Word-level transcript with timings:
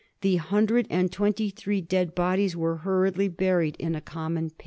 The 0.21 0.37
hundred 0.37 0.87
and 0.89 1.11
twenty 1.11 1.51
three 1.51 1.79
dead 1.79 2.15
bodies 2.15 2.55
were 2.57 2.77
hurriedly 2.77 3.27
buried 3.27 3.75
in 3.77 3.93
a 3.93 4.01
conmion 4.01 4.49
pit. 4.49 4.57